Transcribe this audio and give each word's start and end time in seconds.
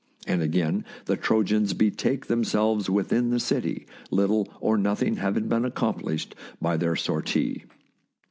And 0.25 0.41
again 0.41 0.83
the 1.05 1.15
Trojans 1.15 1.73
betake 1.75 2.25
themselves 2.25 2.89
within 2.89 3.29
the 3.29 3.39
city, 3.39 3.85
little 4.09 4.49
or 4.59 4.75
nothing 4.75 5.17
having 5.17 5.47
been 5.47 5.63
accomplished 5.63 6.33
by 6.59 6.75
their 6.75 6.95
sortie. 6.95 7.65